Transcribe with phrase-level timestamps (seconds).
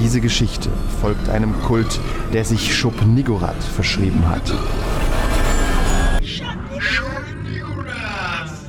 [0.00, 1.98] Diese Geschichte folgt einem Kult,
[2.32, 4.54] der sich Schub-Nigorath verschrieben hat.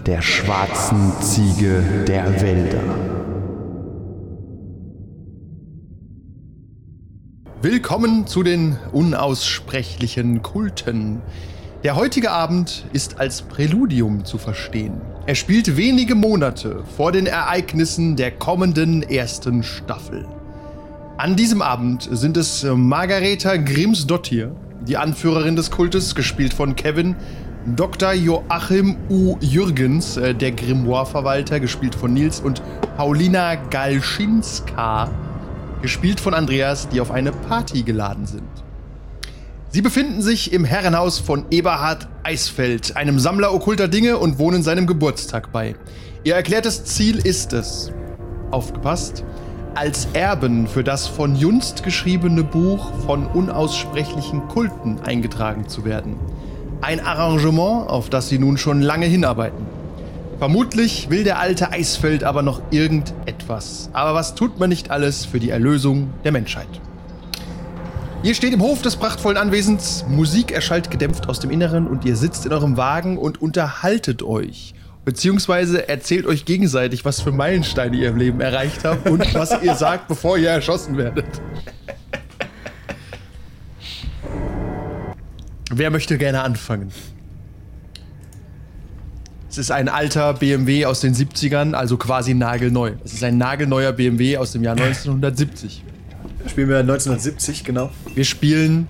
[0.07, 2.81] Der schwarzen Ziege der Wälder.
[7.61, 11.21] Willkommen zu den unaussprechlichen Kulten.
[11.83, 14.99] Der heutige Abend ist als Präludium zu verstehen.
[15.27, 20.25] Er spielt wenige Monate vor den Ereignissen der kommenden ersten Staffel.
[21.19, 24.55] An diesem Abend sind es Margareta Grimsdottir,
[24.87, 27.13] die Anführerin des Kultes, gespielt von Kevin,
[27.75, 28.13] Dr.
[28.13, 29.35] Joachim U.
[29.41, 32.61] Jürgens, äh, der Grimoire-Verwalter, gespielt von Nils, und
[32.95, 35.11] Paulina Galschinska,
[35.81, 38.47] gespielt von Andreas, die auf eine Party geladen sind.
[39.71, 44.87] Sie befinden sich im Herrenhaus von Eberhard Eisfeld, einem Sammler okkulter Dinge und wohnen seinem
[44.87, 45.75] Geburtstag bei.
[46.23, 47.91] Ihr erklärtes Ziel ist es,
[48.51, 49.25] aufgepasst,
[49.79, 56.17] als Erben für das von Junst geschriebene Buch von unaussprechlichen Kulten eingetragen zu werden.
[56.81, 59.65] Ein Arrangement, auf das sie nun schon lange hinarbeiten.
[60.37, 63.89] Vermutlich will der alte Eisfeld aber noch irgendetwas.
[63.93, 66.67] Aber was tut man nicht alles für die Erlösung der Menschheit?
[68.21, 72.17] Ihr steht im Hof des prachtvollen Anwesens, Musik erschallt gedämpft aus dem Inneren und ihr
[72.17, 74.73] sitzt in eurem Wagen und unterhaltet euch
[75.05, 79.75] Beziehungsweise erzählt euch gegenseitig, was für Meilensteine ihr im Leben erreicht habt und was ihr
[79.75, 81.25] sagt, bevor ihr erschossen werdet.
[85.71, 86.91] Wer möchte gerne anfangen?
[89.49, 92.91] Es ist ein alter BMW aus den 70ern, also quasi nagelneu.
[93.03, 95.83] Es ist ein nagelneuer BMW aus dem Jahr 1970.
[96.47, 97.89] Spielen wir 1970, genau.
[98.13, 98.87] Wir spielen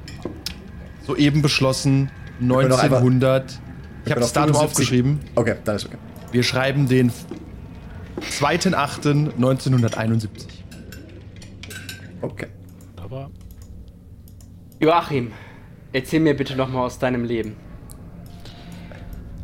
[1.06, 2.12] soeben beschlossen
[2.42, 3.59] 1900.
[4.06, 4.64] Ich habe das Datum 75.
[4.64, 5.20] aufgeschrieben.
[5.36, 5.98] Okay, dann ist okay.
[6.32, 7.12] Wir schreiben den
[8.22, 10.30] 2.8.1971.
[12.22, 12.48] Okay.
[12.98, 13.32] Aber.
[14.80, 15.32] Joachim,
[15.92, 17.56] erzähl mir bitte nochmal aus deinem Leben.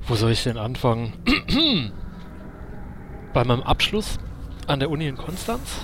[0.08, 1.14] Wo soll ich denn anfangen?
[3.34, 4.20] Bei meinem Abschluss
[4.68, 5.80] an der Uni in Konstanz?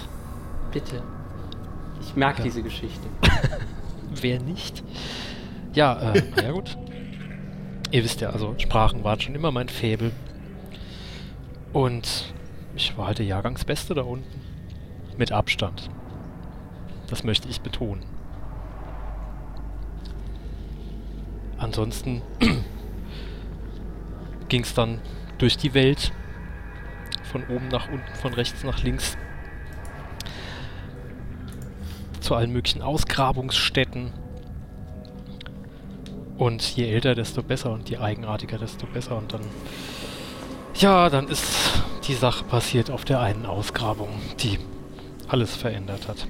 [0.72, 1.02] Bitte.
[2.02, 2.44] Ich merke ja.
[2.46, 3.08] diese Geschichte.
[4.22, 4.84] Wer nicht?
[5.74, 6.78] Ja, äh, na ja gut.
[7.92, 10.14] Ihr wisst ja, also Sprachen waren schon immer mein Faible.
[11.74, 12.34] Und
[12.76, 14.42] ich war halt der Jahrgangsbeste da unten.
[15.18, 15.90] Mit Abstand.
[17.08, 18.04] Das möchte ich betonen.
[21.58, 22.22] Ansonsten
[24.48, 25.02] ging es dann
[25.38, 26.14] durch die Welt.
[27.24, 29.18] Von oben nach unten, von rechts nach links.
[32.22, 34.14] Zu allen möglichen Ausgrabungsstätten.
[36.42, 39.16] Und je älter, desto besser und je eigenartiger, desto besser.
[39.16, 39.42] Und dann
[40.74, 41.46] ja, dann ist
[42.08, 44.10] die Sache passiert auf der einen Ausgrabung,
[44.40, 44.58] die
[45.28, 46.26] alles verändert hat.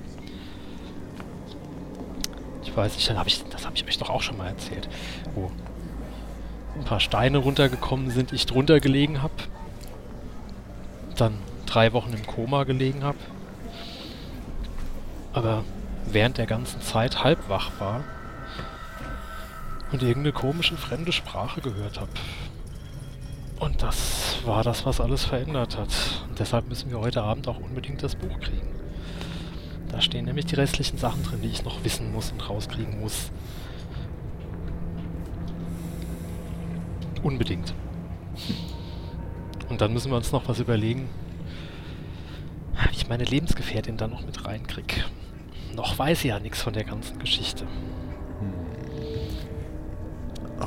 [2.61, 4.89] Ich weiß nicht, dann hab ich, das habe ich euch doch auch schon mal erzählt,
[5.33, 5.49] wo
[6.75, 9.35] ein paar Steine runtergekommen sind, ich drunter gelegen habe.
[11.15, 13.17] Dann drei Wochen im Koma gelegen habe.
[15.31, 15.63] Aber
[16.05, 18.03] während der ganzen Zeit halb wach war
[19.91, 22.11] und irgendeine komische fremde Sprache gehört habe.
[23.59, 25.89] Und das war das, was alles verändert hat.
[26.27, 28.67] Und deshalb müssen wir heute Abend auch unbedingt das Buch kriegen.
[29.89, 33.29] Da stehen nämlich die restlichen Sachen drin, die ich noch wissen muss und rauskriegen muss.
[37.21, 37.73] Unbedingt.
[39.69, 41.07] Und dann müssen wir uns noch was überlegen,
[42.89, 45.03] wie ich meine Lebensgefährtin dann noch mit reinkriege.
[45.75, 47.67] Noch weiß sie ja nichts von der ganzen Geschichte.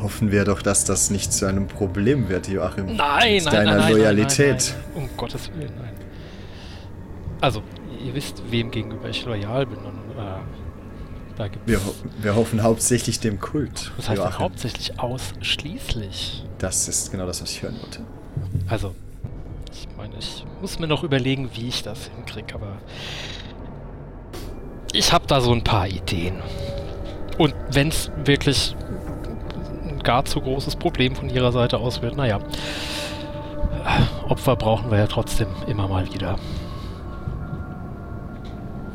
[0.04, 2.94] Hoffen wir doch, dass das nicht zu einem Problem wird, Joachim.
[2.94, 4.74] Nein, Mit nein, deiner nein, Loyalität.
[4.76, 5.94] Nein, nein, Um Gottes Willen, nein.
[7.40, 7.62] Also,
[8.04, 10.40] ihr wisst, wem gegenüber ich loyal bin und äh,
[11.38, 13.92] da gibt Wir, ho wir hoffen hauptsächlich dem Kult.
[13.96, 14.38] Das heißt Joachim.
[14.40, 16.44] hauptsächlich ausschließlich.
[16.58, 18.00] Das ist genau das, was ich hören wollte.
[18.68, 18.94] Also,
[19.72, 22.76] ich meine, ich muss mir noch überlegen, wie ich das hinkriege, aber
[24.92, 26.36] ich habe da so ein paar Ideen.
[27.38, 28.76] Und wenn es wirklich
[30.04, 32.38] gar zu großes Problem von ihrer Seite aus wird, naja,
[34.28, 36.36] Opfer brauchen wir ja trotzdem immer mal wieder.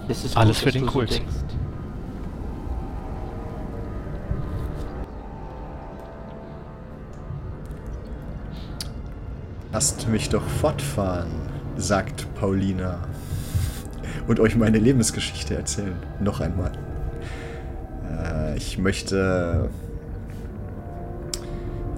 [0.07, 1.11] Ist Alles für den so Kult.
[1.11, 1.35] denkst.
[9.71, 11.29] Lasst mich doch fortfahren,
[11.77, 12.99] sagt Paulina.
[14.27, 15.95] Und euch meine Lebensgeschichte erzählen.
[16.19, 16.71] Noch einmal.
[18.09, 19.69] Äh, ich möchte,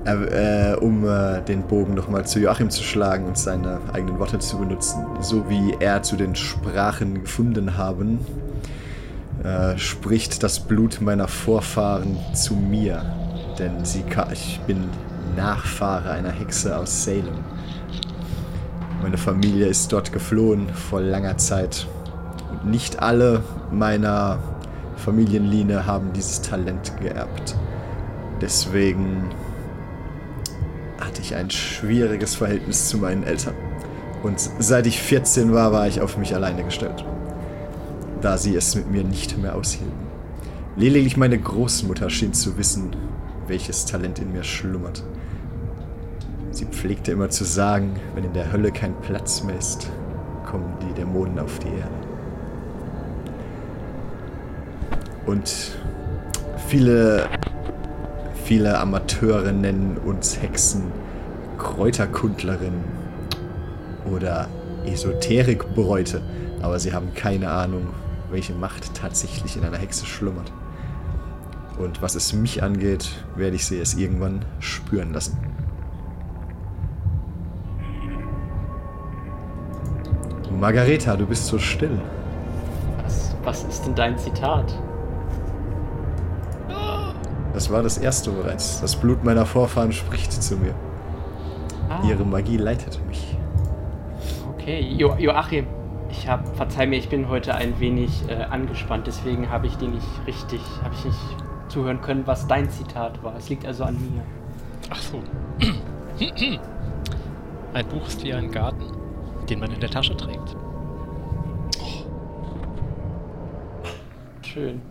[0.05, 4.39] äh, äh, um äh, den Bogen nochmal zu Joachim zu schlagen und seine eigenen Worte
[4.39, 8.19] zu benutzen, so wie er zu den Sprachen gefunden haben,
[9.43, 13.03] äh, spricht das Blut meiner Vorfahren zu mir.
[13.59, 14.89] Denn sie ich bin
[15.35, 17.43] Nachfahre einer Hexe aus Salem.
[19.03, 21.87] Meine Familie ist dort geflohen vor langer Zeit.
[22.51, 24.39] Und nicht alle meiner
[24.95, 27.55] Familienlinie haben dieses Talent geerbt.
[28.41, 29.29] Deswegen
[31.01, 33.55] hatte ich ein schwieriges Verhältnis zu meinen Eltern.
[34.23, 37.03] Und seit ich 14 war, war ich auf mich alleine gestellt.
[38.21, 39.91] Da sie es mit mir nicht mehr aushielten.
[40.75, 42.95] Lediglich meine Großmutter schien zu wissen,
[43.47, 45.03] welches Talent in mir schlummert.
[46.51, 49.89] Sie pflegte immer zu sagen, wenn in der Hölle kein Platz mehr ist,
[50.45, 52.11] kommen die Dämonen auf die Erde.
[55.25, 55.77] Und
[56.67, 57.27] viele,
[58.51, 60.91] viele Amateure nennen uns Hexen,
[61.57, 62.83] Kräuterkundlerinnen
[64.13, 64.49] oder
[64.85, 66.21] Esoterikbräute,
[66.61, 67.87] aber sie haben keine Ahnung,
[68.29, 70.51] welche Macht tatsächlich in einer Hexe schlummert.
[71.79, 75.37] Und was es mich angeht, werde ich sie es irgendwann spüren lassen.
[80.59, 82.01] Margareta, du bist so still.
[83.01, 84.77] Was, was ist denn dein Zitat?
[87.53, 88.81] Das war das erste bereits.
[88.81, 90.73] Das Blut meiner Vorfahren spricht zu mir.
[91.89, 93.37] Ah, Ihre Magie leitet mich.
[94.49, 94.79] okay.
[94.79, 95.67] Jo Joachim,
[96.09, 99.89] ich habe, verzeih mir, ich bin heute ein wenig äh, angespannt, deswegen habe ich dir
[99.89, 101.17] nicht richtig, habe ich nicht
[101.67, 103.35] zuhören können, was dein Zitat war.
[103.35, 104.21] Es liegt also an mir.
[104.89, 105.21] Ach so.
[107.73, 108.83] Ein Buch ist wie ein Garten,
[109.49, 110.57] den man in der Tasche trägt.
[114.41, 114.81] Schön.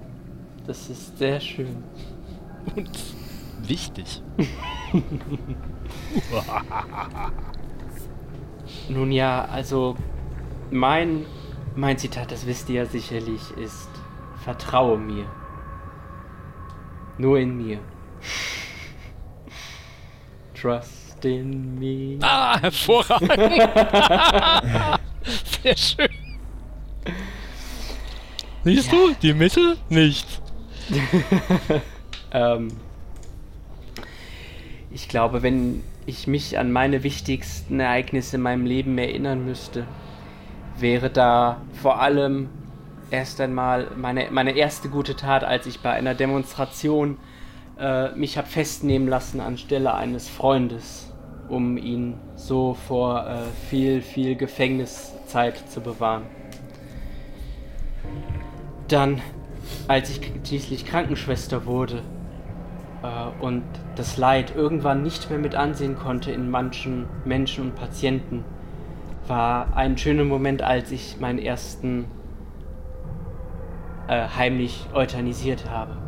[0.67, 1.85] Das ist sehr schön.
[2.75, 2.91] Und
[3.63, 4.23] wichtig.
[8.89, 9.97] Nun ja, also
[10.71, 11.27] mein,
[11.77, 13.91] mein Zitat, das wisst ihr ja sicherlich, ist
[14.45, 15.27] Vertraue mir.
[17.19, 17.79] Nur in mir.
[20.55, 22.19] Trust in me.
[22.23, 23.31] Ah, hervorragend.
[25.63, 26.09] Sehr schön.
[28.65, 29.77] Siehst du, die Mitte?
[29.91, 30.41] Nichts.
[32.33, 32.69] Ähm,
[34.93, 39.87] ich glaube, wenn ich mich an meine wichtigsten Ereignisse in meinem Leben erinnern müsste,
[40.77, 42.49] wäre da vor allem
[43.11, 47.19] erst einmal meine, meine erste gute Tat, als ich bei einer Demonstration
[47.79, 51.13] äh, mich habe festnehmen lassen anstelle eines Freundes,
[51.49, 56.25] um ihn so vor äh, viel, viel Gefängniszeit zu bewahren.
[58.89, 59.21] Dann,
[59.87, 62.03] als ich schließlich Krankenschwester wurde
[63.03, 63.63] äh, und
[63.97, 68.45] das Leid irgendwann nicht mehr mit ansehen konnte in manchen Menschen und Patienten,
[69.27, 72.07] war ein schöner Moment, als ich meinen ersten
[74.09, 75.97] äh, heimlich euthanisiert habe.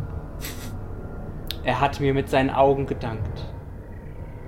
[1.64, 3.44] Er hat mir mit seinen Augen gedankt.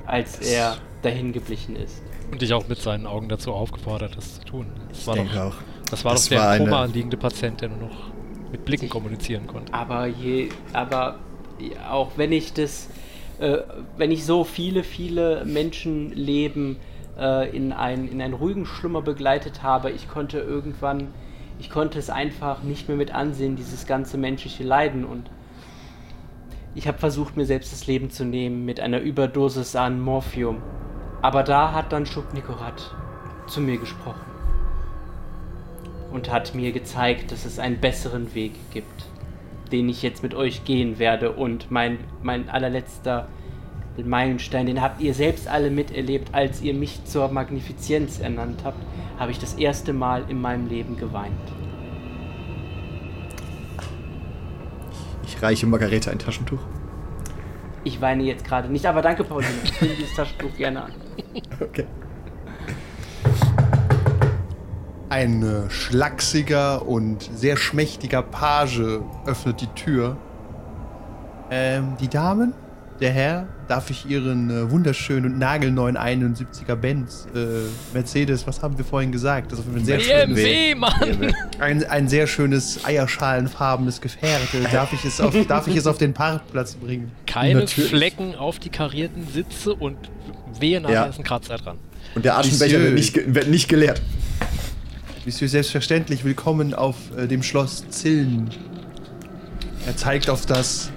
[0.07, 2.03] als er dahin geblichen ist.
[2.33, 4.67] Und dich auch mit seinen Augen dazu aufgefordert, das zu tun.
[4.89, 5.55] Das Ich war denke doch, auch.
[5.91, 8.13] das war das doch der war Koma liegende Patient, der nur noch
[8.51, 9.73] mit Blicken kommunizieren konnte.
[9.73, 11.21] Aber je, aber
[11.91, 12.89] auch wenn ich das,
[13.39, 13.59] äh,
[13.97, 16.77] wenn ich so viele, viele Menschenleben
[17.19, 21.09] äh, in, ein, in einen ruhigen Schlummer begleitet habe, ich konnte irgendwann,
[21.59, 25.31] ich konnte es einfach nicht mehr mit ansehen, dieses ganze menschliche Leiden und
[26.75, 30.61] ich habe versucht, mir selbst das Leben zu nehmen mit einer Überdosis an Morphium.
[31.23, 32.91] Aber da hat dann Schub Nikorat
[33.47, 34.35] zu mir gesprochen
[36.13, 39.05] und hat mir gezeigt, dass es einen besseren Weg gibt,
[39.73, 41.33] den ich jetzt mit euch gehen werde.
[41.33, 43.28] Und mein, mein allerletzter
[44.02, 48.83] Meilenstein, den habt ihr selbst alle miterlebt, als ihr mich zur Magnifizienz ernannt habt,
[49.18, 51.33] habe ich das erste Mal in meinem Leben geweint.
[55.26, 56.61] Ich reiche Margareta ein Taschentuch.
[57.85, 59.52] Ich weine jetzt gerade nicht, aber danke, Pauline.
[59.62, 60.92] Ich nehme dieses Taschentuch gerne an.
[61.61, 61.87] Okay.
[65.14, 68.80] Ein äh, schlachsiger und sehr schmächtiger Page
[69.26, 70.16] öffnet die Tür.
[71.52, 72.52] Ähm, die Damen,
[73.00, 77.38] der Herr, darf ich Ihren äh, wunderschönen und nagelneuen 71er Benz, äh,
[77.92, 79.52] Mercedes, was haben wir vorhin gesagt?
[79.52, 81.35] Das ist auf jeden Fall ein sehr schönes, BMW, Mann!
[81.61, 84.52] ein, ein sehr schönes eierschalenfarbenes Gefährt.
[84.52, 87.12] Äh, darf, ich es auf, darf ich es auf den Parkplatz bringen?
[87.26, 87.88] Keine Natürlich.
[87.88, 89.97] Flecken auf die karierten Sitze und
[90.59, 91.04] wehe nachher Ja.
[91.04, 91.78] ist ein Kratzer dran.
[92.16, 94.02] Und der Aschenbecher wird nicht, wird nicht geleert.
[95.26, 98.50] Monsieur, selbstverständlich willkommen auf äh, dem Schloss Zillen.
[99.87, 100.90] Er zeigt auf das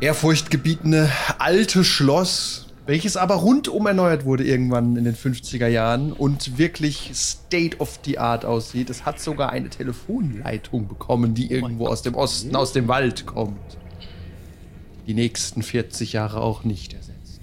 [0.00, 7.10] ehrfurchtgebietende alte Schloss, welches aber rundum erneuert wurde irgendwann in den 50er Jahren und wirklich
[7.12, 8.88] state of the art aussieht.
[8.88, 13.76] Es hat sogar eine Telefonleitung bekommen, die irgendwo aus dem Osten, aus dem Wald kommt.
[15.06, 17.42] Die nächsten 40 Jahre auch nicht ersetzt.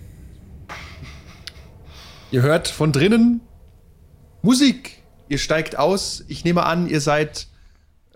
[2.32, 3.41] Ihr hört von drinnen
[4.41, 5.00] Musik.
[5.32, 6.26] Ihr steigt aus.
[6.28, 7.48] Ich nehme an, ihr seid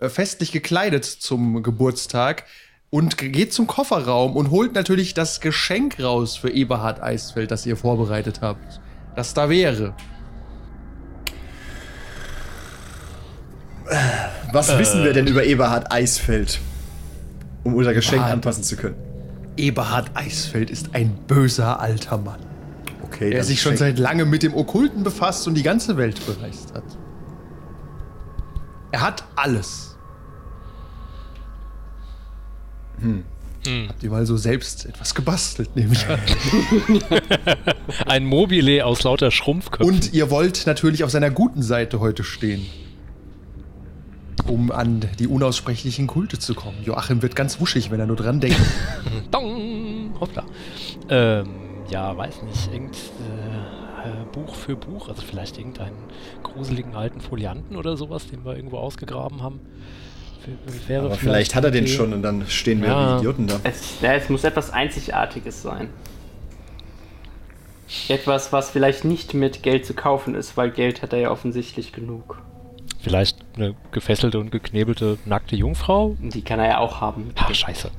[0.00, 2.44] äh, festlich gekleidet zum Geburtstag
[2.90, 7.78] und geht zum Kofferraum und holt natürlich das Geschenk raus für Eberhard Eisfeld, das ihr
[7.78, 8.82] vorbereitet habt.
[9.14, 9.94] Das da wäre.
[14.52, 16.60] Was wissen wir denn über Eberhard Eisfeld?
[17.64, 18.32] Um unser Geschenk Eberhard.
[18.34, 18.96] anpassen zu können.
[19.56, 22.40] Eberhard Eisfeld ist ein böser alter Mann,
[23.04, 26.74] Okay, der sich schon seit langem mit dem Okkulten befasst und die ganze Welt bereist
[26.74, 26.84] hat.
[28.92, 29.96] Er hat alles.
[33.88, 36.20] Habt ihr mal so selbst etwas gebastelt, nehme ich an.
[38.06, 39.86] Ein Mobile aus lauter Schrumpfköpfen.
[39.86, 42.64] Und ihr wollt natürlich auf seiner guten Seite heute stehen.
[44.46, 46.76] Um an die unaussprechlichen Kulte zu kommen.
[46.84, 48.60] Joachim wird ganz wuschig, wenn er nur dran denkt.
[49.32, 50.14] Dong!
[50.20, 50.44] Hoppla.
[51.08, 51.48] Ähm,
[51.90, 52.72] ja, weiß nicht.
[52.72, 55.96] Irgend äh, äh, Buch für Buch, also vielleicht irgendeinen
[56.42, 59.60] gruseligen alten Folianten oder sowas, den wir irgendwo ausgegraben haben.
[60.88, 63.14] Aber vielleicht hat er den schon und dann stehen wir Ja.
[63.14, 63.58] wie Idioten da.
[63.64, 65.88] Es, ja, es muss etwas Einzigartiges sein.
[68.08, 71.92] Etwas, was vielleicht nicht mit Geld zu kaufen ist, weil Geld hat er ja offensichtlich
[71.92, 72.40] genug.
[73.00, 76.16] Vielleicht eine gefesselte und geknebelte nackte Jungfrau?
[76.20, 77.30] Die kann er ja auch haben.
[77.36, 77.90] Ah, scheiße.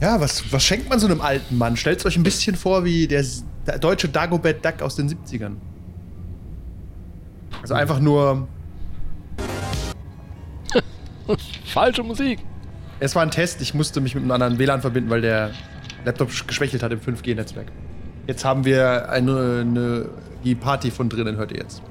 [0.00, 1.76] Ja, was, was schenkt man so einem alten Mann?
[1.76, 3.24] Stellt euch ein bisschen vor wie der,
[3.66, 5.54] der deutsche Dagobert Duck aus den 70ern.
[7.62, 8.46] Also einfach nur.
[11.66, 12.40] Falsche Musik!
[13.00, 15.50] Es war ein Test, ich musste mich mit einem anderen WLAN verbinden, weil der
[16.04, 17.66] Laptop sch- geschwächelt hat im 5G-Netzwerk.
[18.26, 20.08] Jetzt haben wir eine, eine.
[20.44, 21.82] Die Party von drinnen, hört ihr jetzt.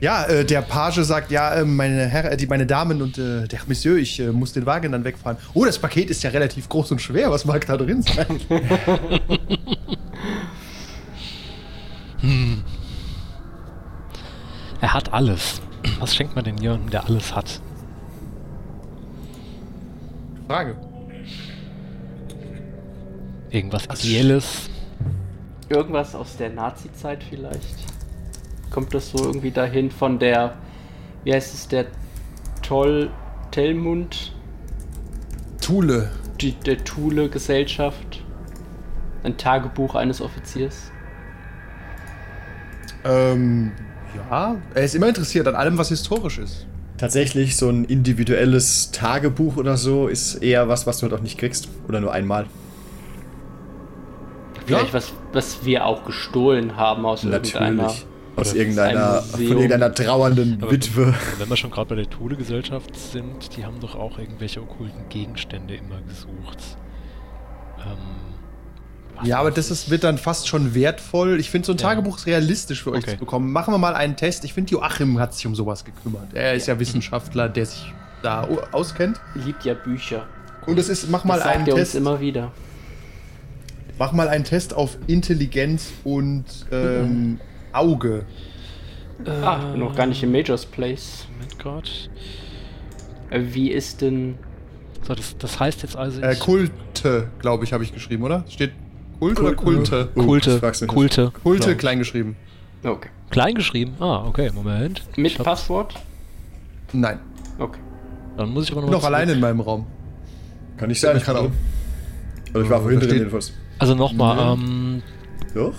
[0.00, 3.46] Ja, äh, der Page sagt, ja, äh, meine Herr, äh, die, meine Damen und äh,
[3.48, 5.38] der Monsieur, ich äh, muss den Wagen dann wegfahren.
[5.54, 7.30] Oh, das Paket ist ja relativ groß und schwer.
[7.30, 8.40] Was mag da drin sein?
[14.80, 15.60] Er hat alles.
[15.98, 17.60] Was schenkt man denn jemandem, der alles hat?
[20.46, 20.76] Frage.
[23.50, 24.70] Irgendwas Was- Ideelles?
[25.68, 27.93] Irgendwas aus der Nazi-Zeit vielleicht?
[28.74, 30.56] Kommt das so irgendwie dahin von der,
[31.22, 31.86] wie heißt es, der
[32.60, 33.08] Toll
[33.52, 34.34] Tellmund,
[35.60, 36.10] Thule.
[36.40, 38.24] die, der Thule-Gesellschaft?
[39.22, 40.90] Ein Tagebuch eines Offiziers?
[43.04, 43.70] Ähm,
[44.16, 46.66] ja, er ist immer interessiert an allem, was historisch ist.
[46.96, 51.38] Tatsächlich, so ein individuelles Tagebuch oder so ist eher was, was du halt auch nicht
[51.38, 51.68] kriegst.
[51.86, 52.46] Oder nur einmal.
[54.66, 57.94] Vielleicht was, was wir auch gestohlen haben aus irgendeiner.
[58.36, 61.14] Aus irgendeiner, ein von irgendeiner trauernden Aber Witwe.
[61.38, 65.74] Wenn wir schon gerade bei der Thule-Gesellschaft sind, die haben doch auch irgendwelche okkulten Gegenstände
[65.76, 66.58] immer gesucht.
[67.78, 71.38] Ähm, Ja, aber das ist, wird dann fast schon wertvoll.
[71.38, 71.88] Ich finde, so ein Ja.
[71.90, 73.12] Tagebuch ist realistisch für euch Okay.
[73.12, 73.52] zu bekommen.
[73.52, 74.44] Machen wir mal einen Test.
[74.44, 76.34] Ich finde, Joachim hat sich um sowas gekümmert.
[76.34, 79.20] Er ist ja Wissenschaftler, der sich da auskennt.
[79.34, 80.26] Liebt ja Bücher.
[80.66, 81.94] Und es ist, mach mal Das sagt einen er uns Test.
[81.94, 82.50] immer wieder.
[83.98, 87.38] Mach mal einen Test auf Intelligenz und ähm,
[87.74, 88.24] Auge.
[89.26, 91.26] Ah, ich bin noch gar nicht im Majors Place.
[91.32, 91.88] Moment gerade.
[93.30, 94.36] Äh, Wie ist denn.
[95.06, 96.20] So, das, das heißt jetzt also.
[96.20, 98.44] Äh, Kulte, glaube ich, habe ich geschrieben, oder?
[98.48, 98.72] Steht
[99.18, 100.08] Kult oder Kulte?
[100.14, 100.60] Oh, Kulte.
[100.86, 101.30] Kulte.
[101.42, 101.74] Kulte, Ja.
[101.76, 102.36] klein geschrieben.
[102.82, 103.08] Okay.
[103.30, 103.94] Klein geschrieben?
[104.00, 105.02] Ah, okay, Moment.
[105.16, 105.94] Mit hab- Passwort?
[106.92, 107.18] Nein.
[107.58, 107.78] Okay.
[108.36, 109.86] Dann muss ich aber Ich noch bin noch alleine in meinem Raum.
[110.76, 111.50] Kann ich sein, ich Kann auch.
[112.52, 113.52] Also ich war Äh, vorhin drin jedenfalls.
[113.78, 115.02] Also nochmal, ähm,
[115.54, 115.74] Doch,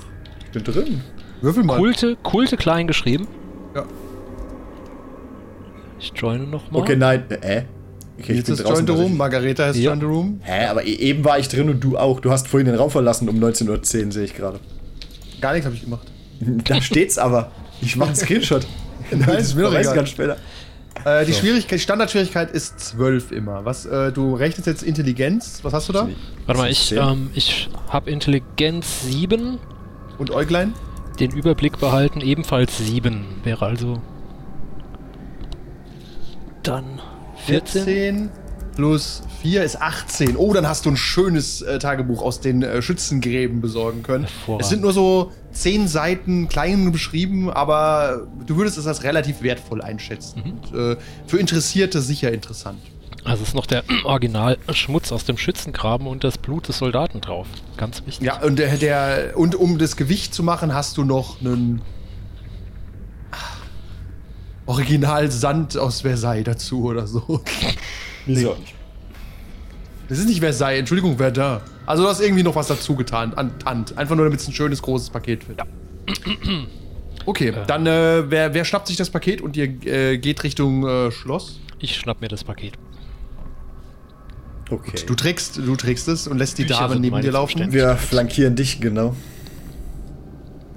[0.45, 1.01] ich bin drin.
[1.45, 1.77] Würfel mal.
[1.77, 3.27] Kulte, Kulte klein geschrieben.
[3.75, 3.85] Ja.
[5.99, 6.81] Ich joine nochmal.
[6.81, 7.23] Okay, nein.
[7.29, 7.63] Äh?
[8.19, 9.17] Okay, Jetzt ist Join the Room, tatsächlich.
[9.17, 9.89] Margareta ist Ja.
[9.91, 10.39] Join the Room.
[10.43, 12.19] Hä, aber e- eben war ich drin und du auch.
[12.19, 13.69] Du hast vorhin den Raum verlassen um 19.10
[14.05, 14.59] Uhr, sehe ich gerade.
[15.41, 16.07] Gar nichts habe ich gemacht.
[16.65, 17.51] Da steht's aber.
[17.81, 18.65] Ich mache einen Screenshot.
[19.11, 19.95] Nein, ist mir doch egal.
[19.95, 20.37] ganz später.
[21.03, 23.63] Äh, die Schwierigkeit, Standardschwierigkeit ist 12 immer.
[23.65, 25.59] Was, äh, du rechnest jetzt Intelligenz.
[25.63, 26.09] Was hast du da?
[26.45, 29.59] Warte mal, ich, ähm, ich habe Intelligenz 7,
[30.17, 30.73] Und Äuglein?
[31.15, 33.25] Den Überblick behalten, ebenfalls 7.
[33.43, 34.01] Wäre also.
[36.63, 37.01] Dann
[37.45, 37.83] 14.
[37.83, 38.29] 14
[38.75, 40.35] plus 4 ist 18.
[40.37, 44.27] Oh, dann hast du ein schönes äh, Tagebuch aus den äh, Schützengräben besorgen können.
[44.59, 49.81] Es sind nur so 10 Seiten klein beschrieben, aber du würdest es als relativ wertvoll
[49.81, 50.41] einschätzen.
[50.71, 52.79] Und, äh, für Interessierte sicher interessant.
[53.25, 57.47] Also ist noch der Original-Schmutz aus dem Schützengraben und das Blut des Soldaten drauf.
[57.75, 58.25] Ganz wichtig.
[58.25, 61.81] Ja, und, der, der, und um das Gewicht zu machen, hast du noch einen
[64.67, 67.41] Original Sand aus Versailles dazu oder so.
[68.25, 68.55] Wieso?
[70.07, 71.61] Das ist nicht Versailles, Entschuldigung, Verdun.
[71.85, 73.97] Also du hast irgendwie noch was dazu getan, an Tant.
[73.97, 75.61] Einfach nur, damit es ein schönes, großes Paket wird.
[77.27, 81.11] Okay, dann äh, wer, wer schnappt sich das Paket und ihr äh, geht Richtung äh,
[81.11, 81.59] Schloss?
[81.79, 82.73] Ich schnapp mir das Paket.
[84.69, 84.97] Okay.
[85.05, 87.71] Du trägst, du trägst es und lässt die Bücher Dame neben dir laufen.
[87.71, 89.15] Wir flankieren dich, genau.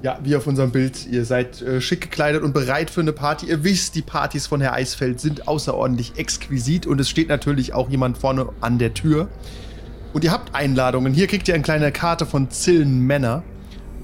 [0.03, 1.07] Ja, wie auf unserem Bild.
[1.07, 3.47] Ihr seid äh, schick gekleidet und bereit für eine Party.
[3.47, 7.91] Ihr wisst, die Partys von Herr Eisfeld sind außerordentlich exquisit und es steht natürlich auch
[7.91, 9.29] jemand vorne an der Tür.
[10.13, 11.15] Und ihr habt Einladungen.
[11.15, 13.43] Hier kriegt ihr eine kleine Karte von Zillen Männer.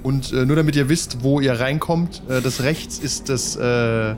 [0.02, 4.14] Und äh, nur damit ihr wisst, wo ihr reinkommt, äh, das rechts ist das äh,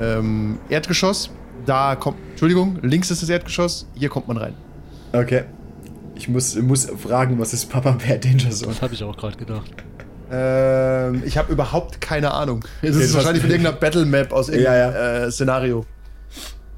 [0.00, 1.30] ähm, Erdgeschoss.
[1.66, 3.86] Da kommt, Entschuldigung, links ist das Erdgeschoss.
[3.94, 4.54] Hier kommt man rein.
[5.12, 5.44] Okay.
[6.16, 8.72] Ich muss, muss fragen, was ist Papa Bear Danger Zone?
[8.72, 9.70] Das habe ich auch gerade gedacht.
[10.30, 12.64] Ähm, ich habe überhaupt keine Ahnung.
[12.82, 15.84] Es Okay, ist wahrscheinlich von irgendeiner Battle Map aus irgendeinem Ja, Äh, Szenario.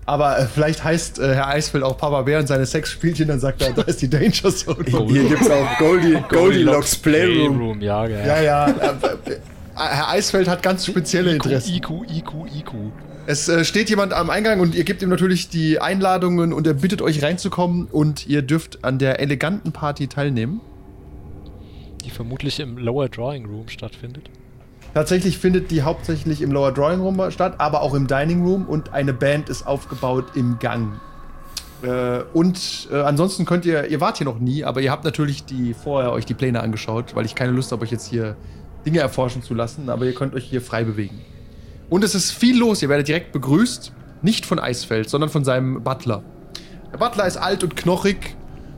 [0.04, 3.60] Aber äh, vielleicht heißt äh, Herr Eisfeld auch Papa Bär und seine Sexspielchen, dann sagt
[3.62, 4.84] er, da ist die Danger Zone.
[5.08, 7.80] Hier gibt's auch Goldie, Goldilocks Playroom.
[7.80, 8.24] ja, ja.
[8.26, 8.66] ja, ja.
[8.68, 8.70] Äh,
[9.32, 9.38] äh,
[9.74, 11.74] Herr Eisfeld hat ganz spezielle Interessen.
[11.74, 12.72] IQ, IQ, IQ.
[13.28, 16.74] Es äh, steht jemand am Eingang und ihr gebt ihm natürlich die Einladungen und er
[16.74, 20.60] bittet euch reinzukommen und ihr dürft an der eleganten Party teilnehmen.
[22.04, 24.30] Die vermutlich im Lower Drawing Room stattfindet.
[24.94, 28.92] Tatsächlich findet die hauptsächlich im Lower Drawing Room statt, aber auch im Dining Room und
[28.92, 31.00] eine Band ist aufgebaut im Gang.
[31.82, 35.44] Äh, und äh, ansonsten könnt ihr, ihr wart hier noch nie, aber ihr habt natürlich
[35.44, 38.36] die vorher euch die Pläne angeschaut, weil ich keine Lust habe, euch jetzt hier
[38.86, 41.20] Dinge erforschen zu lassen, aber ihr könnt euch hier frei bewegen.
[41.88, 45.82] Und es ist viel los, ihr werdet direkt begrüßt, nicht von Eisfeld, sondern von seinem
[45.82, 46.22] Butler.
[46.92, 48.36] Der Butler ist alt und knochig.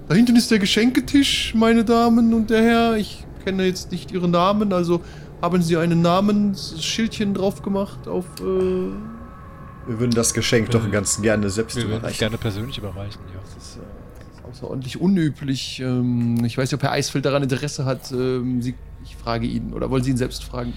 [0.08, 2.96] Da hinten ist der Geschenketisch, meine Damen und der Herr.
[2.96, 5.00] Ich kenne jetzt nicht Ihren Namen, also
[5.40, 8.24] haben Sie ein Namensschildchen drauf gemacht auf.
[8.40, 12.18] Äh, Wir würden das Geschenk doch ganz gerne selbst Wir überreichen.
[12.18, 13.40] gerne persönlich überreichen, ja.
[13.42, 13.80] das, ist, äh,
[14.18, 15.80] das ist außerordentlich unüblich.
[15.80, 18.10] Ähm, ich weiß nicht, ob Herr Eisfeld daran Interesse hat.
[18.12, 20.72] Ähm, Sie, ich frage ihn, oder wollen Sie ihn selbst fragen?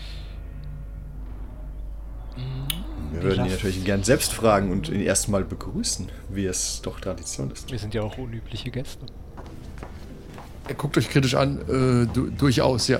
[3.12, 7.52] Wir würden ihn natürlich gern selbst fragen und ihn erstmal begrüßen, wie es doch Tradition
[7.52, 7.72] ist.
[7.72, 9.06] Wir sind ja auch unübliche Gäste.
[10.68, 11.60] Er guckt euch kritisch an.
[11.62, 13.00] Äh, du, durchaus, ja.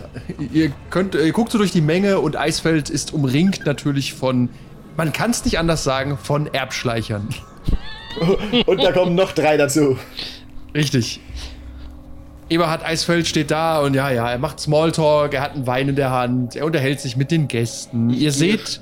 [0.52, 4.50] Ihr könnt, ihr guckt so durch die Menge und Eisfeld ist umringt natürlich von.
[4.98, 7.30] Man kann es nicht anders sagen, von Erbschleichern.
[8.66, 9.98] Und da kommen noch drei dazu.
[10.76, 11.22] Richtig.
[12.50, 15.96] Eberhard Eisfeld steht da und ja, ja, er macht Smalltalk, er hat einen Wein in
[15.96, 18.10] der Hand, er unterhält sich mit den Gästen.
[18.10, 18.82] Ihr seht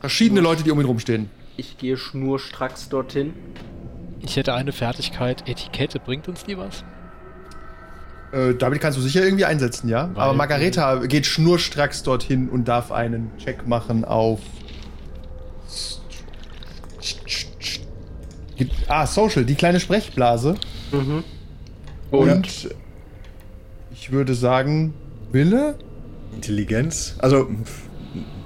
[0.00, 1.30] verschiedene Leute, die um ihn rumstehen.
[1.56, 3.34] Ich gehe schnurstracks dorthin.
[4.20, 5.48] Ich hätte eine Fertigkeit.
[5.48, 6.84] Etikette, bringt uns die was?
[8.32, 10.10] Äh, damit kannst du sicher irgendwie einsetzen, ja?
[10.14, 14.40] Weil- Aber Margareta geht schnurstracks dorthin und darf einen Check machen auf.
[18.88, 20.54] Ah, Social, die kleine Sprechblase.
[20.92, 21.24] Mhm.
[22.10, 22.68] Und
[23.92, 24.94] Ich würde sagen,
[25.32, 25.76] Wille?
[26.34, 27.14] Intelligenz?
[27.18, 27.82] Also, pff,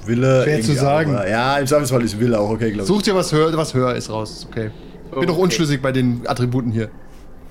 [0.05, 0.42] Wille.
[0.44, 1.14] Schwer zu sagen.
[1.16, 2.88] Aber ja, im Zweifelsfall ist Wille auch okay, glaube ich.
[2.88, 4.31] Such dir was höher, was höher ist raus.
[4.38, 4.70] Ist okay.
[5.11, 5.42] Bin doch Okay.
[5.42, 6.90] unschlüssig bei den Attributen hier.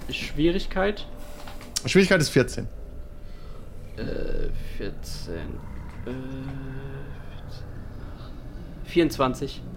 [0.09, 1.07] Schwierigkeit?
[1.85, 2.67] Schwierigkeit ist 14.
[3.97, 4.01] Äh,
[4.77, 5.33] 14.
[6.05, 6.11] Äh,
[8.85, 9.61] 24.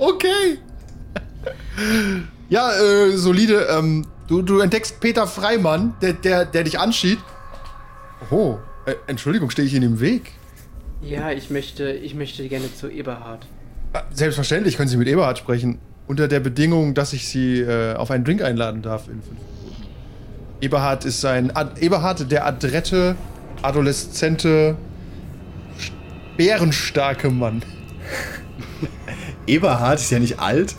[0.00, 0.58] Okay.
[2.48, 3.66] ja, äh, solide.
[3.70, 7.18] Ähm, du, du entdeckst Peter Freimann, der, der, der dich anschied.
[8.30, 8.58] Oh,
[8.90, 10.32] äh, Entschuldigung, stehe ich in dem Weg?
[11.02, 13.46] Ja, ich möchte, ich möchte gerne zu Eberhard.
[13.92, 15.78] Äh, Selbstverständlich können Sie mit Eberhard sprechen.
[16.06, 19.86] Unter der Bedingung, dass ich Sie äh, auf einen Drink einladen darf in fünf Minuten.
[20.60, 21.54] Eberhard ist ein.
[21.54, 23.14] Ad, Eberhard, der adrette,
[23.62, 24.76] adoleszente,
[26.36, 27.62] bärenstarke Mann.
[29.46, 30.74] Eberhard ist ja nicht alt.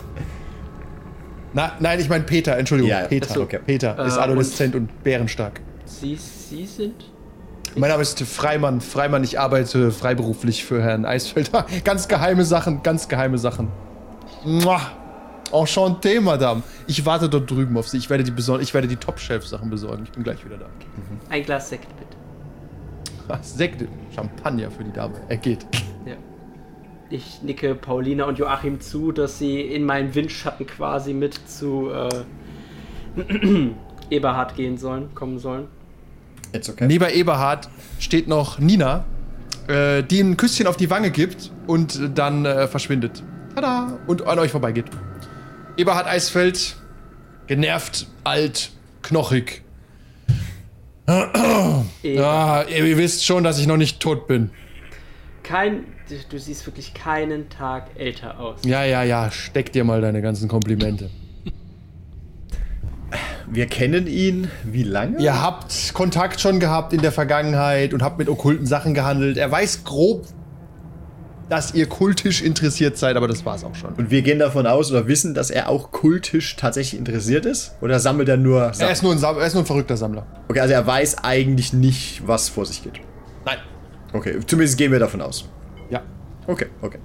[1.52, 2.90] Na, nein, ich meine Peter, Entschuldigung.
[2.90, 3.06] Ja.
[3.06, 3.32] Peter.
[3.34, 3.58] So, okay.
[3.64, 5.60] Peter ist Äh, adoleszent und, bärenstark.
[5.84, 7.06] Sie, Sie sind?
[7.76, 8.80] Mein Name ist Freimann.
[8.80, 11.66] Freimann, ich arbeite freiberuflich für Herrn Eisfelder.
[11.84, 13.68] Ganz geheime Sachen, ganz geheime Sachen.
[14.44, 14.80] Mua.
[15.52, 16.62] Enchanté, Madame.
[16.86, 17.98] Ich warte dort drüben auf Sie.
[17.98, 20.04] Ich werde die, besorgen, ich werde die Top-Shelf-Sachen besorgen.
[20.04, 20.66] Ich bin gleich wieder da.
[21.28, 22.16] Ein Glas Sekt, bitte.
[23.28, 25.14] Ah, Sekt, Champagner für die Dame.
[25.28, 25.66] Er geht.
[26.06, 26.14] Ja.
[27.10, 32.08] Ich nicke Paulina und Joachim zu, dass sie in meinen Windschatten quasi mit zu äh,
[34.10, 35.66] Eberhard gehen sollen, kommen sollen.
[36.52, 36.86] Jetzt okay.
[36.86, 39.04] Neben Eberhard steht noch Nina,
[39.68, 43.22] äh, die ein Küsschen auf die Wange gibt und dann äh, verschwindet.
[43.54, 43.98] Tada!
[44.06, 44.86] Und an euch vorbeigeht.
[45.76, 46.76] Eberhard Eisfeld,
[47.46, 48.70] genervt, alt,
[49.02, 49.62] knochig.
[52.02, 54.50] Ja, ihr, ihr wisst schon, dass ich noch nicht tot bin.
[55.42, 58.60] Kein, du, du siehst wirklich keinen Tag älter aus.
[58.64, 61.10] Ja, ja, ja, steck dir mal deine ganzen Komplimente.
[63.52, 65.20] Wir kennen ihn wie lange?
[65.20, 69.36] Ihr habt Kontakt schon gehabt in der Vergangenheit und habt mit okkulten Sachen gehandelt.
[69.36, 70.26] Er weiß grob,
[71.48, 73.94] dass ihr kultisch interessiert seid, aber das war's auch schon.
[73.94, 77.72] Und wir gehen davon aus oder wissen, dass er auch kultisch tatsächlich interessiert ist?
[77.80, 78.92] Oder sammelt er nur Er Sachen?
[78.92, 80.26] ist, nur ein, Sam- er ist nur ein verrückter Sammler.
[80.48, 83.00] Okay, also er weiß eigentlich nicht, was vor sich geht.
[83.44, 83.58] Nein.
[84.12, 85.48] Okay, zumindest gehen wir davon aus.
[85.90, 86.02] Ja.
[86.46, 86.98] Okay, okay.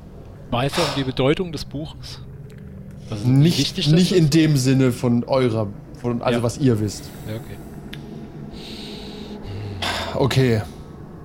[0.51, 2.21] Weiß er um die Bedeutung des Buches?
[3.09, 4.17] Also Nicht, nicht ist?
[4.17, 5.67] in dem Sinne von eurer,
[6.05, 6.43] von also Ja.
[6.43, 7.09] was ihr wisst.
[7.27, 7.57] Ja, okay.
[10.13, 10.61] Okay.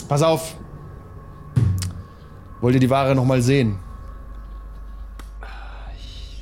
[0.09, 0.57] Pass auf.
[2.61, 3.79] Wollt ihr die Ware nochmal sehen?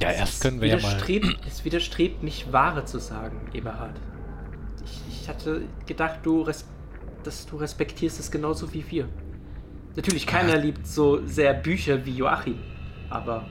[0.00, 0.96] Ja, erst können wir ja mal.
[1.46, 3.96] Es widerstrebt mich, Ware zu sagen, Eberhard.
[4.84, 6.64] Ich, ich hatte gedacht, du res
[7.24, 9.08] dass du respektierst es genauso wie wir.
[9.96, 12.60] Natürlich, keiner liebt so sehr Bücher wie Joachim,
[13.10, 13.44] aber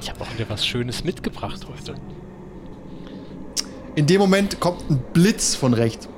[0.00, 1.94] Ich habe auch wieder was Schönes mitgebracht heute.
[3.96, 6.08] In dem Moment kommt ein Blitz von rechts.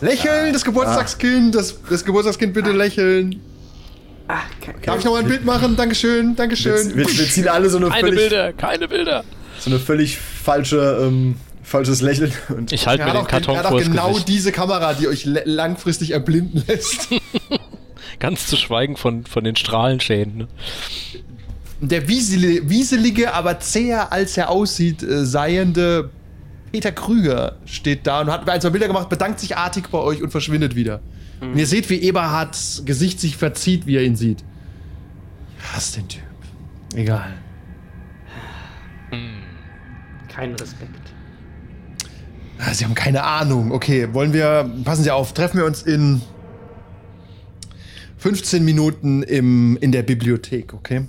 [0.00, 3.40] Lächeln, das Geburtstagskind, das, das Geburtstagskind bitte lächeln.
[4.28, 5.74] ach, ke- Darf ich noch mal ein Bild machen?
[5.76, 6.90] Dankeschön, Wir, Dankeschön.
[6.96, 9.24] wir, wir ziehen alle so eine Keine völlig, Bilder, keine Bilder.
[9.58, 12.32] so eine völlig falsche, ähm, falsches Lächeln.
[12.50, 14.28] Und Ich halte mir den Karton er hat auch genau Gesicht.
[14.28, 17.08] diese Kamera, die euch langfristig erblinden lässt.
[18.20, 20.36] Ganz zu schweigen von, von den Strahlenschäden.
[20.38, 20.48] Ne?
[21.80, 26.10] Der wieseli- wieselige, aber zäher als er aussieht, äh, seiende
[26.72, 30.22] Peter Krüger steht da und hat ein, zwei Bilder gemacht, bedankt sich artig bei euch
[30.22, 31.00] und verschwindet wieder.
[31.40, 34.42] Und ihr seht, wie Eberhards Gesicht sich verzieht, wie er ihn sieht.
[35.58, 36.22] Ich hasse den Typ.
[36.94, 37.34] Egal.
[40.28, 40.90] kein Respekt.
[42.58, 43.70] Ah, Sie haben keine Ahnung.
[43.72, 44.68] Okay, wollen wir.
[44.84, 46.20] Passen Sie auf, treffen wir uns in
[48.18, 51.02] 15 Minuten im, in der Bibliothek, okay?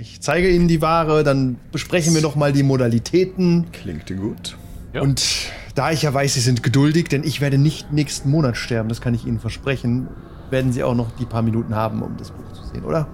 [0.00, 3.66] Ich zeige Ihnen die Ware, dann besprechen wir nochmal die Modalitäten.
[3.70, 4.56] klingt gut.
[4.94, 5.02] Ja.
[5.02, 8.88] Und da ich ja weiß, Sie sind geduldig, denn ich werde nicht nächsten Monat sterben,
[8.88, 10.08] das kann ich Ihnen versprechen,
[10.48, 13.08] werden Sie auch noch die paar Minuten haben, um das Buch zu sehen, oder?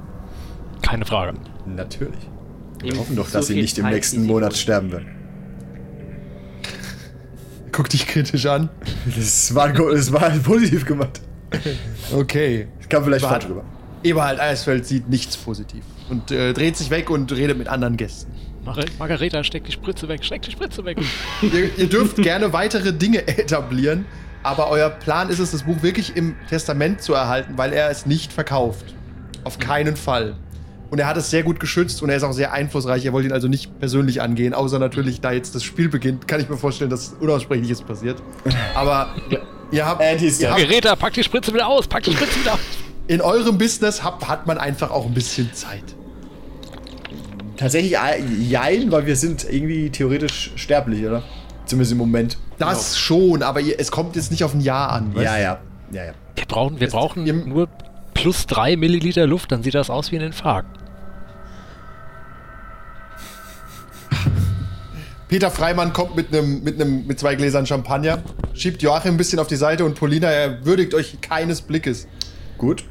[0.80, 1.36] Keine Frage.
[1.66, 2.30] Natürlich.
[2.78, 4.92] Wir Ihm hoffen doch, so dass sie viel nicht im Zeit, nächsten sie Monat sterben
[4.92, 5.08] werden.
[7.72, 8.68] Guck dich kritisch an.
[9.16, 11.20] Das war, das war positiv gemacht.
[12.14, 12.68] Okay.
[12.78, 13.64] Das kam vielleicht falsch rüber.
[14.04, 18.32] Eberhard Eisfeld sieht nichts positiv und äh, dreht sich weg und redet mit anderen Gästen.
[18.64, 20.98] Mar Margareta, steck die Spritze weg, steck die Spritze weg.
[21.42, 24.06] ihr, ihr dürft gerne weitere Dinge etablieren,
[24.42, 28.06] aber euer Plan ist es, das Buch wirklich im Testament zu erhalten, weil er es
[28.06, 28.94] nicht verkauft.
[29.44, 30.34] Auf keinen Fall.
[30.90, 33.04] Und er hat es sehr gut geschützt und er ist auch sehr einflussreich.
[33.04, 36.40] Er wollte ihn also nicht persönlich angehen, außer natürlich, da jetzt das Spiel beginnt, kann
[36.40, 38.22] ich mir vorstellen, dass Unaussprechliches passiert.
[38.74, 39.14] Aber
[39.70, 42.54] ihr habt, he's ihr habt Margareta, pack die Spritze wieder aus, pack die Spritze wieder
[42.54, 42.85] aus.
[43.08, 45.84] In eurem Business habt, hat man einfach auch ein bisschen Zeit.
[47.56, 51.22] Tatsächlich äh, jein, weil wir sind irgendwie theoretisch sterblich, oder?
[51.64, 52.38] Zumindest im Moment.
[52.58, 55.14] Das schon, aber ihr, es kommt jetzt nicht auf ein Jahr an.
[55.14, 55.58] weißt Ja, ja.
[55.92, 56.12] Ja, ja.
[56.34, 57.68] Wir brauchen, wir brauchen nur
[58.14, 60.68] plus 3 Milliliter Luft, dann sieht das aus wie ein Infarkt.
[65.28, 68.22] Peter Freimann kommt mit einem mit einem mit zwei Gläsern Champagner,
[68.54, 72.06] schiebt Joachim ein bisschen auf die Seite und Polina er würdigt euch keines Blickes.
[72.58, 72.84] Gut.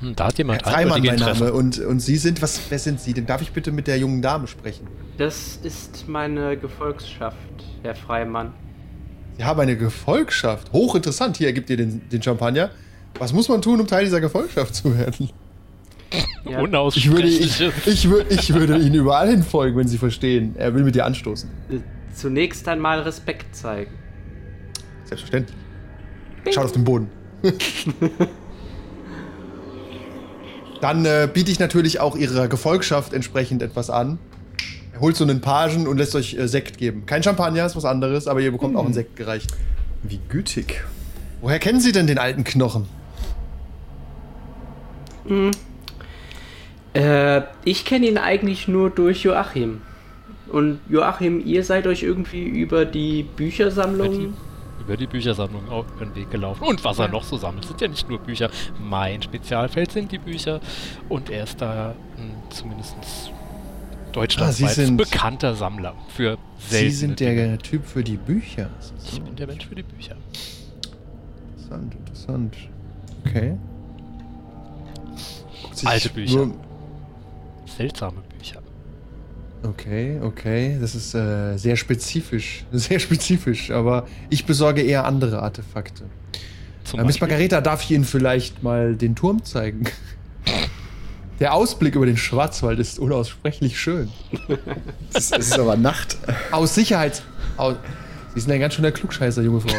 [0.00, 1.38] Hm, Da hat jemand Freimann eindeutige mein.
[1.38, 3.26] Name und und Sie sind was wer sind Sie denn?
[3.26, 4.86] Darf ich bitte mit der jungen Dame sprechen?
[5.18, 7.36] Das ist meine Gefolgschaft,
[7.82, 8.52] Herr Freimann.
[9.38, 10.72] Sie haben eine Gefolgschaft.
[10.72, 11.36] Hochinteressant.
[11.36, 12.70] Hier ergibt ihr den, den Champagner.
[13.18, 15.30] Was muss man tun, um Teil dieser Gefolgschaft zu werden?
[16.44, 16.62] Ja.
[16.94, 20.54] Ich würde, ich, ich, wür- ich würde Ihnen überall hinfolgen, wenn Sie verstehen.
[20.58, 21.48] Er will mit dir anstoßen.
[21.70, 21.78] Äh,
[22.14, 23.92] Zunächst einmal Respekt zeigen.
[25.04, 25.56] Selbstverständlich.
[26.50, 27.08] Schaut auf den Boden.
[30.82, 34.18] Dann äh, biete ich natürlich auch Ihrer Gefolgschaft entsprechend etwas an.
[34.92, 37.06] Er holt so einen Pagen und lässt euch äh, Sekt geben.
[37.06, 39.54] Kein Champagner, ist was anderes, aber ihr bekommt auch einen Sekt gereicht.
[40.02, 40.82] Wie gütig.
[41.40, 42.88] Woher kennen Sie denn den alten Knochen?
[46.94, 49.82] Äh, ich kenne ihn eigentlich nur durch Joachim.
[50.48, 54.34] Und Joachim, ihr seid euch irgendwie über die Büchersammlung.
[54.82, 56.64] Über die Büchersammlung auf den Weg gelaufen.
[56.64, 58.50] Und was er noch so sammelt, sind ja nicht nur Bücher.
[58.80, 60.60] Mein Spezialfeld sind die Bücher.
[61.08, 61.94] Und er ist da
[62.50, 62.94] zumindest
[64.12, 67.34] deutschlandweit Ah, Sie sind- bekannter Sammler für seltene Sie sind Dinge.
[67.48, 68.68] der Typ für die Bücher.
[69.10, 70.16] Ich bin der Mensch für die Bücher.
[71.56, 72.56] Interessant, interessant.
[73.26, 73.56] Okay.
[75.84, 76.48] Alte Bücher.
[77.66, 78.60] Seltsame Bücher.
[79.62, 80.76] Okay, okay.
[80.80, 82.64] Das ist äh, sehr spezifisch.
[82.72, 86.04] Sehr spezifisch, aber ich besorge eher andere Artefakte.
[86.96, 89.84] Äh, Miss Margareta, darf ich Ihnen vielleicht mal den Turm zeigen?
[91.40, 94.08] Der Ausblick über den Schwarzwald ist unaussprechlich schön.
[95.12, 96.16] Es ist, es ist aber Nacht.
[96.52, 97.22] Aus Sicherheits...
[97.56, 97.74] Aus,
[98.34, 99.74] Sie sind ein ganz schöner Klugscheißer, junge Frau.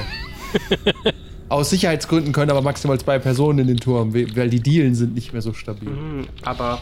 [1.49, 5.13] Aus Sicherheitsgründen können aber maximal zwei Personen in den Turm, we- weil die Dielen sind
[5.15, 5.89] nicht mehr so stabil.
[5.89, 6.79] Hm, aber,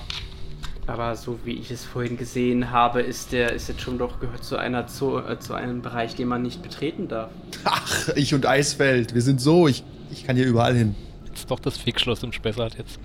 [0.87, 4.43] aber so wie ich es vorhin gesehen habe, ist der ist jetzt schon doch gehört
[4.43, 7.31] zu einer zu, äh, zu einem Bereich, den man nicht betreten darf.
[7.63, 10.95] Ach, ich und Eisfeld, wir sind so, ich, ich kann hier überall hin.
[11.33, 12.99] Ist doch das Fickschloss im Spessart jetzt.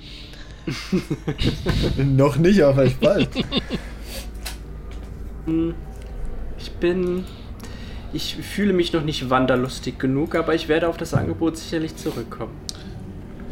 [1.97, 3.29] Noch nicht, aber vielleicht bald.
[6.59, 7.25] Ich bin.
[8.13, 12.53] Ich fühle mich noch nicht wanderlustig genug, aber ich werde auf das Angebot sicherlich zurückkommen.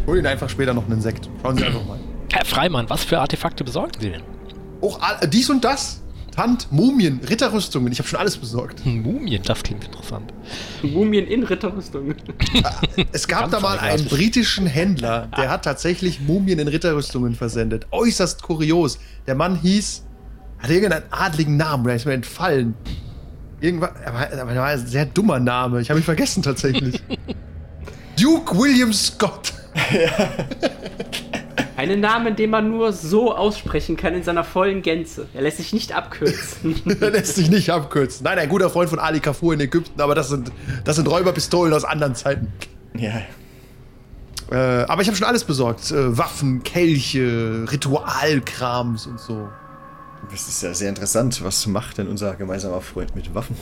[0.07, 1.29] Hol Ihnen einfach später noch einen Sekt.
[1.43, 1.99] Schauen Sie einfach mal.
[2.35, 4.23] Herr Freimann, was für Artefakte besorgen Sie denn?
[4.81, 6.03] Auch all- dies und das.
[6.35, 7.93] Tant, Mumien, Ritterrüstungen.
[7.93, 8.85] Ich habe schon alles besorgt.
[8.85, 10.35] Hm, Mumien, das klingt interessant.
[10.83, 12.13] Mumien in Ritterrüstung.
[13.13, 17.87] Es gab da mal einen britischen Händler, der hat tatsächlich Mumien in Ritterrüstungen versendet.
[17.93, 18.99] Äußerst kurios.
[19.29, 20.05] Der Mann hieß,
[20.59, 22.75] hatte irgendeinen adligen Namen, der ist mir entfallen.
[23.61, 25.81] Irgendwas, aber, war ein sehr dummer Name.
[25.81, 27.01] Ich habe ihn vergessen tatsächlich.
[28.21, 29.53] Duke William Scott.
[31.77, 35.27] Einen Namen, den man nur so aussprechen kann in seiner vollen Gänze.
[35.35, 36.81] Er lässt sich nicht abkürzen.
[36.85, 38.25] Der lässt sich nicht abkürzen.
[38.25, 40.53] Nein, ein guter Freund von Ali Kafur in Ägypten, aber das sind,
[40.85, 42.53] das sind Räuberpistolen aus anderen Zeiten.
[42.97, 43.23] Ja.
[44.51, 45.91] Äh, aber ich habe schon alles besorgt.
[45.91, 49.49] Äh, Waffen, Kelche, Ritualkrams und so.
[50.31, 51.43] Das ist ja sehr interessant.
[51.43, 53.57] Was macht denn unser gemeinsamer Freund mit Waffen?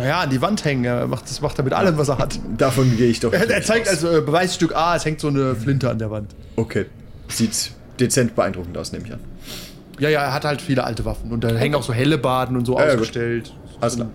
[0.00, 0.84] Naja, an die Wand hängen.
[0.84, 2.38] Er macht, das macht er mit allem, was er hat.
[2.58, 3.32] Davon gehe ich doch.
[3.32, 3.94] Er, er zeigt aus.
[4.04, 6.34] also äh, Beweisstück A, es hängt so eine Flinte an der Wand.
[6.56, 6.86] Okay.
[7.28, 9.20] Sieht dezent beeindruckend aus, nehme ich an.
[9.98, 11.30] Ja, ja, er hat halt viele alte Waffen.
[11.30, 13.52] Und da hängen auch so helle Baden und so Ja, ja, ausgestellt.
[13.80, 14.08] Alles klar.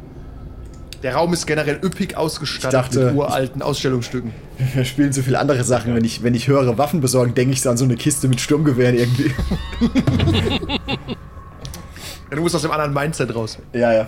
[1.04, 4.32] Der Raum ist generell üppig ausgestattet Ich dachte- mit uralten Ausstellungsstücken.
[4.74, 5.94] Wir spielen so viele andere Sachen.
[5.94, 8.42] Wenn ich, wenn ich höre Waffen besorgen, denke ich so an so eine Kiste mit
[8.42, 9.32] Sturmgewehren irgendwie.
[12.30, 13.60] Ja, du musst aus dem anderen Mindset raus.
[13.74, 14.08] ja, ja.